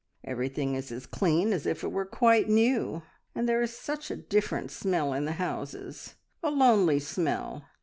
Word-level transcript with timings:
Everything 0.23 0.73
is 0.73 0.91
as 0.91 1.05
clean 1.05 1.53
as 1.53 1.67
if 1.67 1.83
it 1.83 1.91
were 1.91 2.07
quite 2.07 2.49
new, 2.49 3.03
and 3.35 3.47
there 3.47 3.61
is 3.61 3.77
such 3.77 4.09
a 4.09 4.15
different 4.15 4.71
smell 4.71 5.13
in 5.13 5.25
the 5.25 5.33
houses 5.33 6.15
a 6.41 6.49
lonely 6.49 6.97
smell! 6.97 7.65